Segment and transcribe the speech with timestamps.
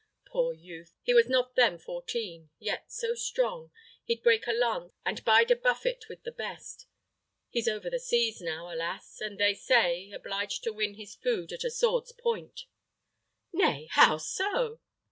[0.29, 0.95] Poor youth!
[1.03, 3.69] he was not then fourteen, yet so strong,
[4.03, 6.87] he'd break a lance and bide a buffet with the best.
[7.51, 9.21] He's over the seas now, alas!
[9.21, 12.65] and they say, obliged to win his food at the sword's point."
[13.53, 14.79] "Nay, how so?"